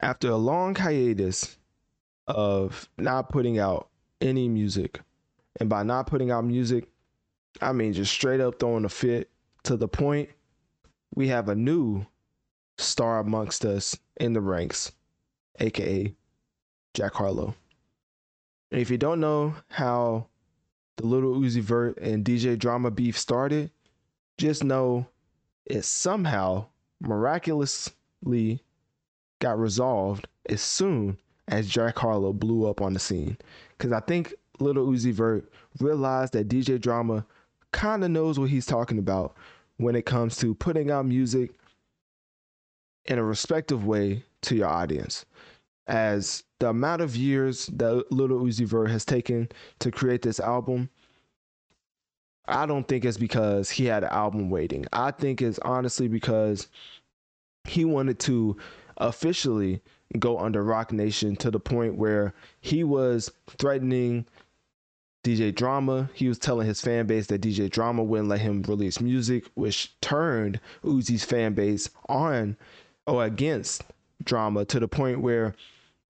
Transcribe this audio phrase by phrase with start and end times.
[0.00, 1.56] After a long hiatus
[2.26, 3.88] of not putting out
[4.20, 5.00] any music,
[5.58, 6.88] and by not putting out music,
[7.60, 9.30] I mean just straight up throwing a fit
[9.64, 10.30] to the point
[11.14, 12.06] we have a new
[12.78, 14.92] star amongst us in the ranks,
[15.58, 16.14] aka
[16.94, 17.54] Jack Harlow.
[18.70, 20.26] And if you don't know how
[20.96, 23.70] the Little Uzi Vert and DJ Drama beef started,
[24.38, 25.06] just know
[25.66, 26.66] it somehow
[27.00, 28.62] miraculously
[29.40, 33.36] got resolved as soon as Jack Harlow blew up on the scene.
[33.76, 37.26] Because I think Little Uzi Vert realized that DJ Drama
[37.72, 39.34] kind of knows what he's talking about
[39.78, 41.50] when it comes to putting out music
[43.06, 45.24] in a respective way to your audience.
[45.86, 49.48] As the amount of years that Little Uzi Vert has taken
[49.80, 50.88] to create this album,
[52.46, 54.84] I don't think it's because he had an album waiting.
[54.92, 56.68] I think it's honestly because
[57.64, 58.56] he wanted to
[59.00, 59.82] officially
[60.18, 64.26] go under Roc Nation to the point where he was threatening
[65.24, 66.10] DJ Drama.
[66.14, 69.98] He was telling his fan base that DJ Drama wouldn't let him release music, which
[70.00, 72.56] turned Uzi's fan base on
[73.06, 73.84] or against
[74.24, 75.54] Drama to the point where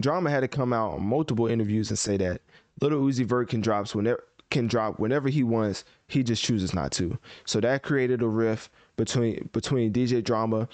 [0.00, 2.42] Drama had to come out on multiple interviews and say that
[2.80, 5.84] Little Uzi Vert can drop whenever can drop whenever he wants.
[6.08, 7.18] He just chooses not to.
[7.44, 10.68] So that created a rift between between DJ Drama,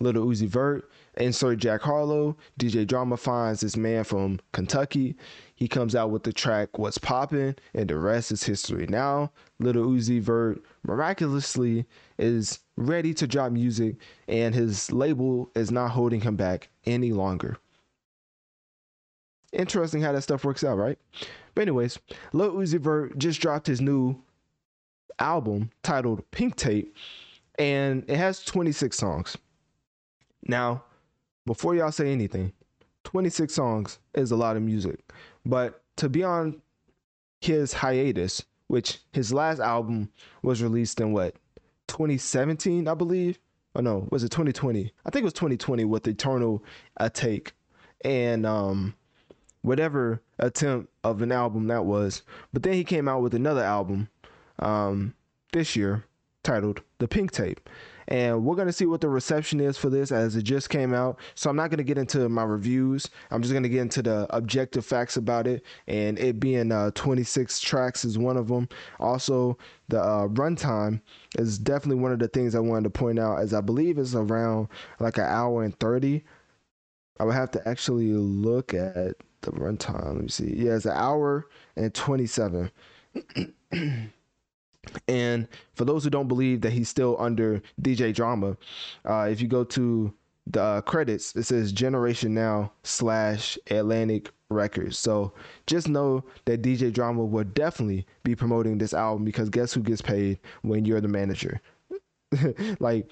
[0.00, 2.36] Little Uzi Vert, insert Jack Harlow.
[2.58, 5.16] DJ Drama finds this man from Kentucky.
[5.54, 8.86] He comes out with the track What's Poppin', and the rest is history.
[8.88, 11.86] Now, Little Uzi Vert miraculously
[12.18, 13.96] is ready to drop music,
[14.28, 17.58] and his label is not holding him back any longer.
[19.52, 20.98] Interesting how that stuff works out, right?
[21.54, 21.98] But anyways,
[22.32, 24.16] Lil Uzi Vert just dropped his new
[25.18, 26.94] album titled Pink Tape,
[27.58, 29.36] and it has 26 songs.
[30.46, 30.84] Now,
[31.46, 32.52] before y'all say anything,
[33.04, 35.00] 26 songs is a lot of music.
[35.46, 36.60] But to be on
[37.40, 40.10] his hiatus, which his last album
[40.42, 41.34] was released in what,
[41.88, 43.38] 2017, I believe?
[43.74, 44.92] Oh no, was it 2020?
[45.06, 46.62] I think it was 2020 with Eternal
[47.00, 47.52] Atake.
[48.04, 48.94] And um
[49.62, 52.22] whatever attempt of an album that was.
[52.52, 54.08] But then he came out with another album
[54.60, 55.14] um
[55.52, 56.04] this year
[56.42, 57.68] titled The Pink Tape
[58.08, 61.18] and we're gonna see what the reception is for this as it just came out.
[61.34, 63.08] So I'm not gonna get into my reviews.
[63.30, 67.60] I'm just gonna get into the objective facts about it, and it being uh, 26
[67.60, 68.68] tracks is one of them.
[68.98, 69.58] Also,
[69.88, 71.00] the uh, runtime
[71.38, 74.14] is definitely one of the things I wanted to point out, as I believe it's
[74.14, 74.68] around
[74.98, 76.24] like an hour and 30.
[77.20, 80.14] I would have to actually look at the runtime.
[80.14, 80.54] Let me see.
[80.56, 82.70] Yeah, it's an hour and 27.
[85.06, 88.56] And for those who don't believe that he's still under DJ Drama,
[89.04, 90.12] uh, if you go to
[90.46, 94.98] the uh, credits, it says Generation Now slash Atlantic Records.
[94.98, 95.32] So
[95.66, 100.00] just know that DJ Drama will definitely be promoting this album because guess who gets
[100.00, 101.60] paid when you're the manager?
[102.80, 103.06] like,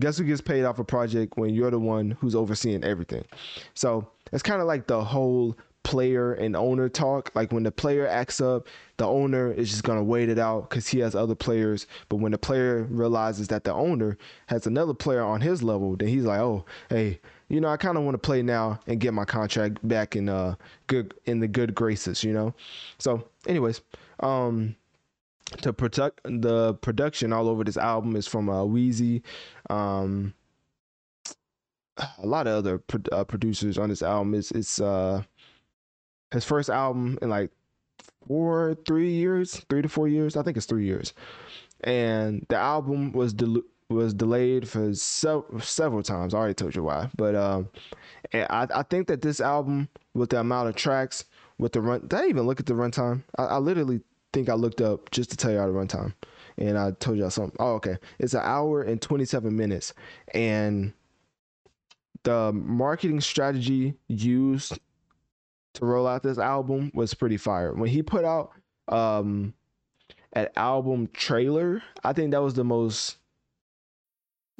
[0.00, 3.24] guess who gets paid off a project when you're the one who's overseeing everything?
[3.72, 7.30] So it's kind of like the whole player and owner talk.
[7.34, 10.88] Like when the player acts up, the owner is just gonna wait it out because
[10.88, 11.86] he has other players.
[12.08, 16.08] But when the player realizes that the owner has another player on his level, then
[16.08, 19.12] he's like, oh, hey, you know, I kind of want to play now and get
[19.12, 20.54] my contract back in uh
[20.86, 22.54] good in the good graces, you know.
[22.98, 23.80] So, anyways,
[24.20, 24.76] um,
[25.60, 29.22] to protect the production all over this album is from uh, Wheezy,
[29.68, 30.34] um,
[31.98, 34.34] a lot of other pro- uh, producers on this album.
[34.34, 35.22] It's it's uh
[36.32, 37.50] his first album in like
[38.26, 40.36] four, three years, three to four years.
[40.36, 41.12] I think it's three years.
[41.84, 46.32] And the album was del- was delayed for sev- several times.
[46.32, 47.68] I already told you why, but um,
[48.32, 51.24] I, I think that this album, with the amount of tracks,
[51.58, 53.22] with the run, did I even look at the runtime?
[53.36, 54.00] I, I literally
[54.32, 56.14] think I looked up just to tell y'all the runtime,
[56.56, 57.56] and I told y'all something.
[57.58, 59.92] Oh, okay, it's an hour and twenty seven minutes,
[60.32, 60.94] and
[62.22, 64.78] the marketing strategy used
[65.82, 67.74] to roll out this album was pretty fire.
[67.74, 68.52] When he put out
[68.88, 69.54] um
[70.32, 73.18] an album trailer, I think that was the most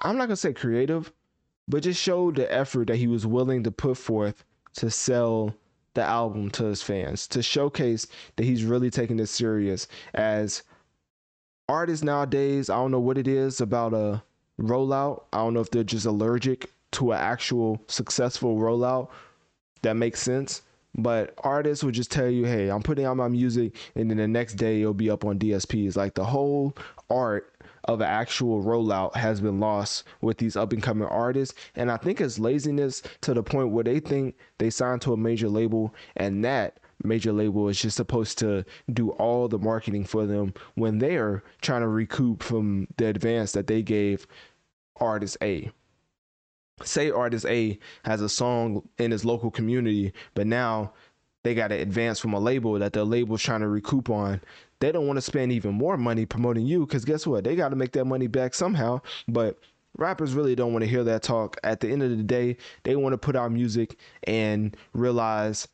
[0.00, 1.12] I'm not gonna say creative,
[1.66, 5.54] but just showed the effort that he was willing to put forth to sell
[5.94, 8.06] the album to his fans, to showcase
[8.36, 9.88] that he's really taking this serious.
[10.14, 10.62] As
[11.68, 14.22] artists nowadays, I don't know what it is about a
[14.60, 15.24] rollout.
[15.32, 19.08] I don't know if they're just allergic to an actual successful rollout
[19.82, 20.62] that makes sense.
[20.94, 24.26] But artists would just tell you, hey, I'm putting out my music, and then the
[24.26, 25.96] next day it'll be up on DSPs.
[25.96, 26.74] Like the whole
[27.10, 27.52] art
[27.88, 31.54] of an actual rollout has been lost with these up and coming artists.
[31.74, 35.16] And I think it's laziness to the point where they think they signed to a
[35.16, 40.26] major label and that major label is just supposed to do all the marketing for
[40.26, 44.26] them when they're trying to recoup from the advance that they gave
[44.96, 45.70] artist A.
[46.82, 50.92] Say artist A has a song in his local community, but now
[51.42, 54.40] they got to advance from a label that the label's trying to recoup on
[54.80, 57.44] they don't want to spend even more money promoting you because guess what?
[57.44, 59.00] They got to make that money back somehow.
[59.26, 59.58] But
[59.96, 61.58] rappers really don't want to hear that talk.
[61.64, 65.68] At the end of the day, they want to put out music and realize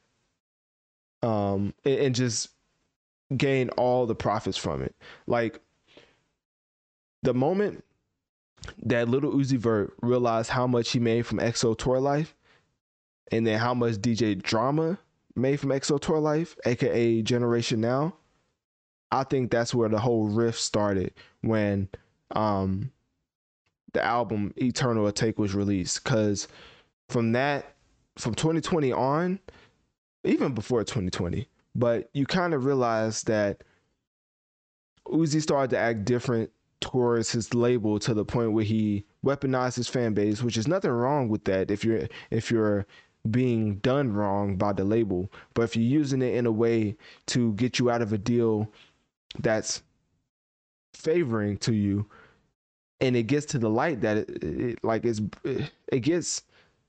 [1.23, 2.51] um and, just
[3.37, 4.95] gain all the profits from it.
[5.27, 5.61] Like
[7.23, 7.85] the moment
[8.85, 12.35] that little Uzi Vert realized how much he made from XO Tour Life
[13.33, 14.99] and then how much DJ Drama
[15.35, 18.15] made from XO Tour Life, aka Generation Now,
[19.15, 21.89] I think that's where the whole rift started when
[22.33, 22.91] um
[23.93, 26.03] the album Eternal Atake was released.
[26.03, 26.49] Cause
[27.09, 27.75] from that,
[28.17, 29.39] from 2020 on,
[30.25, 33.63] even before 2020, but you kind of realize that
[35.07, 39.89] Uzi started to act different towards his label to the point where he weaponized his
[39.89, 42.85] fan base, which is nothing wrong with that if you're if you're
[43.31, 45.31] being done wrong by the label.
[45.55, 48.71] But if you're using it in a way to get you out of a deal
[49.41, 49.83] that's
[50.95, 52.07] favoring to you
[53.01, 56.43] and it gets to the light that it, it like it's it gets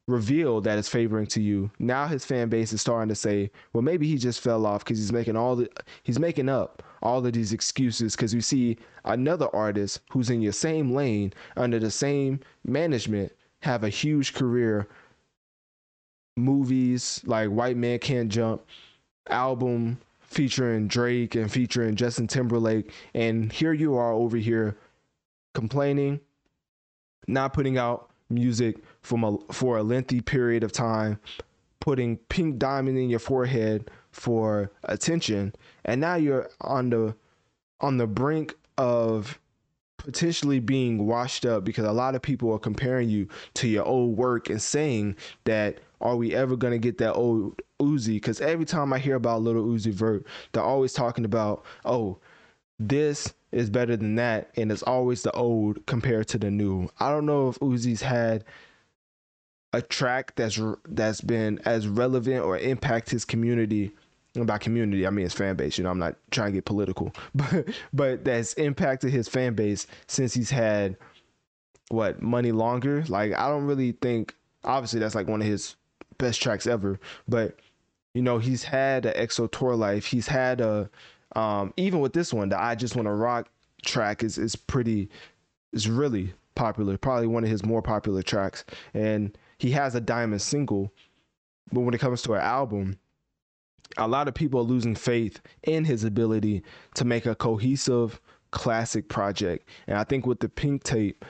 [0.07, 1.69] revealed that it's favoring to you.
[1.79, 4.97] Now his fan base is starting to say well maybe he just fell off because
[4.97, 5.69] he's making all the
[6.03, 10.53] he's making up all of these excuses because you see another artist who's in your
[10.53, 14.87] same lane under the same management have a huge career.
[16.37, 18.61] Movies like white man can't jump
[19.29, 19.97] album
[20.27, 22.91] featuring Drake and featuring Justin Timberlake.
[23.13, 24.77] And here you are over here
[25.53, 26.19] complaining,
[27.27, 31.19] not putting out music from a, for a lengthy period of time,
[31.79, 35.53] putting pink diamond in your forehead for attention,
[35.83, 37.15] and now you're on the
[37.81, 39.39] on the brink of
[39.97, 44.15] potentially being washed up because a lot of people are comparing you to your old
[44.17, 48.15] work and saying that are we ever gonna get that old Uzi?
[48.15, 52.17] Because every time I hear about Little Uzi Vert, they're always talking about oh
[52.77, 56.89] this is better than that, and it's always the old compared to the new.
[56.99, 58.43] I don't know if Uzi's had
[59.73, 63.91] a track that's that's been as relevant or impact his community
[64.35, 65.77] and by community I mean his fan base.
[65.77, 69.87] You know, I'm not trying to get political, but but that's impacted his fan base
[70.07, 70.97] since he's had
[71.89, 73.03] what money longer.
[73.07, 74.35] Like I don't really think.
[74.63, 75.75] Obviously, that's like one of his
[76.17, 76.99] best tracks ever.
[77.27, 77.59] But
[78.13, 80.05] you know, he's had an XO Tour Life.
[80.05, 80.89] He's had a
[81.35, 83.49] um, even with this one, the I Just Want to Rock
[83.83, 85.09] track is is pretty
[85.73, 86.97] is really popular.
[86.97, 88.63] Probably one of his more popular tracks.
[88.93, 90.91] And he has a diamond single.
[91.71, 92.97] But when it comes to an album,
[93.97, 96.63] a lot of people are losing faith in his ability
[96.95, 98.19] to make a cohesive
[98.51, 99.67] classic project.
[99.87, 101.25] And I think with the pink tape,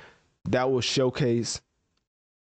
[0.45, 1.61] that will showcase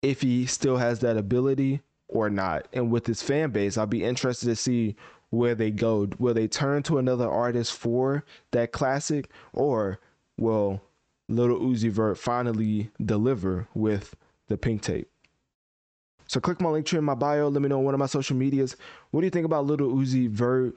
[0.03, 2.67] if he still has that ability or not.
[2.73, 4.97] And with his fan base, I'll be interested to see
[5.31, 6.09] where they go.
[6.19, 10.01] Will they turn to another artist for that classic, or
[10.39, 10.81] will
[11.29, 14.17] Little Uzi Vert finally deliver with
[14.49, 15.09] the pink tape?
[16.27, 17.49] So click my Linktree in my bio.
[17.49, 18.77] Let me know on one of my social medias.
[19.11, 20.75] What do you think about Little Uzi Vert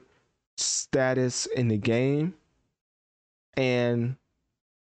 [0.56, 2.34] status in the game?
[3.54, 4.16] And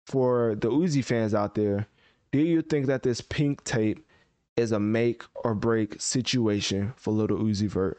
[0.06, 1.86] for the Uzi fans out there,
[2.30, 4.06] do you think that this pink tape
[4.56, 7.98] is a make or break situation for Little Uzi Vert?